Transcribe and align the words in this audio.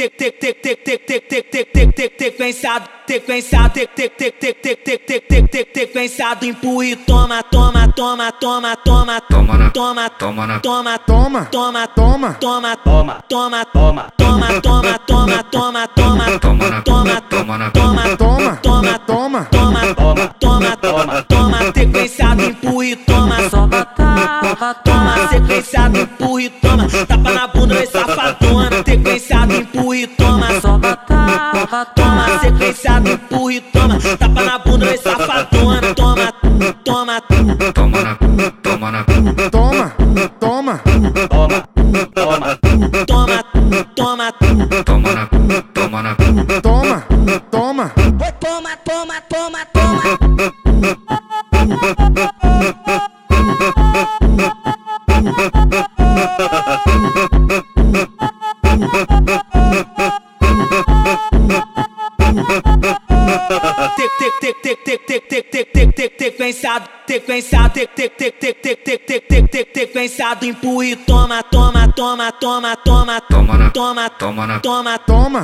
tic 0.00 0.16
tic 0.16 0.40
tic 0.40 0.62
pensado 5.92 6.46
empurre 6.46 6.96
toma 7.06 7.42
toma 7.42 7.86
toma 7.88 8.32
toma 8.32 8.76
toma 8.76 9.20
Toma 9.30 9.70
toma 9.70 10.08
toma 10.62 10.98
toma 10.98 11.48
Toma, 11.50 11.86
toma 11.86 11.86
toma, 11.86 12.34
toma 12.38 12.76
Toma, 13.26 13.26
toma 13.26 14.10
toma, 14.16 14.16
toma 14.16 15.10
toma 15.12 15.44
toma 15.44 15.54
toma 15.54 15.86
toma 15.88 16.38
Toma 16.38 16.80
toma 16.82 17.20
toma 17.20 17.76
toma 17.76 18.16
toma, 18.16 18.56
toma 18.62 18.98
toma, 19.06 19.44
toma 19.50 19.94
toma, 19.94 20.28
toma 20.40 20.76
toma 20.76 21.22
toma 21.28 21.58
sequenciado 21.74 22.42
empurre 22.42 22.96
toma 23.06 23.36
toma 23.50 23.84
toma 23.96 24.74
toma 24.84 25.28
sequenciado 25.30 25.98
empurre 25.98 26.50
toma 26.62 26.86
tapa 27.06 27.30
na 27.32 27.46
bunda 27.48 27.74
vai 27.74 27.86
safadona 27.86 28.59
empurre 30.02 30.16
toma 30.16 30.60
toma 30.60 30.96
toma 30.96 31.84
toma 31.94 32.38
sequenciado 32.40 33.10
empurre 33.10 33.60
toma 33.72 33.98
tapa 34.18 34.42
na 34.42 34.58
bunda 34.58 34.86
vai 34.86 34.98
safadona 34.98 35.94
toma 35.94 36.32
toma 36.84 37.20
toma 37.74 38.02
na, 38.02 38.14
toma 38.62 38.90
na, 38.90 39.04
toma, 39.50 39.92
toma, 40.40 40.78
toma, 41.28 41.58
toma, 42.14 42.56
toma 43.06 43.52
toma 43.96 44.32
toma 44.84 45.12
na, 45.12 45.26
toma 45.64 46.02
na, 46.02 46.14
toma, 46.60 47.04
toma. 47.50 47.92
toma 48.40 48.76
toma 48.84 49.20
toma 49.28 49.60
toma. 49.72 50.00
tic 51.60 52.29
tic 67.10 67.26
pensado 67.26 67.72
tic 67.74 67.96
tic 67.96 68.16
tic 68.16 68.38
tic 68.40 68.62
tic 68.62 68.82
tic 68.84 69.06
tic 69.06 69.28
tic 69.28 69.50
tic 69.50 69.72
tic 69.72 69.92
pensado 69.92 70.46
empurre 70.46 70.96
toma 71.06 71.42
toma 71.50 71.86
toma 71.94 72.30
toma 72.40 72.76
toma 72.84 73.20
toma 73.28 73.56
na, 73.58 73.70
toma 73.70 74.08
toma 74.18 74.46
na, 74.46 74.58
toma 74.58 74.98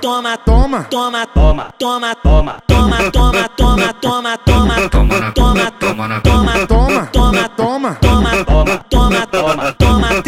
Toma, 0.00 0.36
toma 0.36 0.36
toma, 0.46 0.86
toma 0.90 1.26
toma, 1.34 1.72
toma 1.78 2.14
toma, 2.22 2.62
toma 2.68 3.10
toma 3.10 3.48
toma 3.56 3.92
toma 4.00 4.36
toma 4.46 4.76
toma 4.80 4.80
na, 4.80 4.88
toma 4.90 5.70
toma 5.80 6.08
na, 6.08 6.20
toma 6.20 6.66
toma, 6.66 7.08
toma 7.12 7.48
toma, 7.56 7.98
toma 8.00 8.44
toma, 8.44 8.84
toma 8.90 9.26
toma 9.26 9.72
toma 9.84 10.20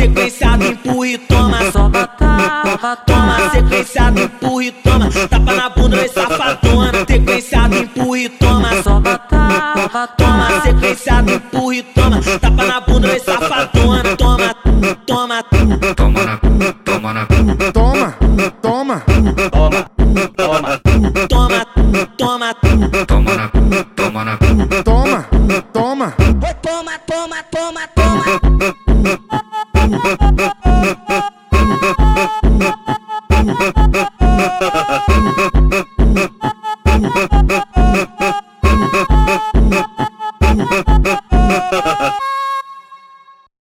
sequenciado 7.07 7.77
empurre 7.77 8.29
toma 8.39 8.62
toma, 9.93 10.09
toma, 10.17 10.61
sequência 10.63 11.23
do 11.23 11.33
empurra 11.33 11.75
e 11.75 11.83
toma. 11.83 12.21
Tapa 12.41 12.65
na 12.65 12.81
bunda, 12.81 13.09
vem 13.09 13.21
safadona, 13.21 14.17
toma, 14.17 14.55
toma, 15.07 15.43
toma 15.97 16.25
na 16.25 16.37
bunda, 16.37 16.73
toma 16.85 17.13
na 17.13 17.27
bunda. 17.27 17.73
Toma, 17.73 18.15
toma, 18.63 19.01
toma, 19.51 19.81
toma, 20.37 20.81
toma, 21.29 21.61
toma, 22.19 22.55
toma 23.07 23.35
na 23.37 23.49
bunda, 23.49 23.85
toma 23.97 24.25
na 24.25 24.37
bunda. 24.37 24.83
Toma, 24.83 25.27
toma, 25.73 26.15
toma, 26.63 26.99
toma, 27.07 27.43
toma, 27.51 27.83
toma. 27.95 29.52